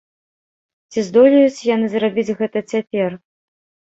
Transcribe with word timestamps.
Ці 0.93 0.99
здолеюць 1.09 1.65
яны 1.75 1.87
зрабіць 1.93 2.35
гэта 2.41 2.59
цяпер? 2.75 3.09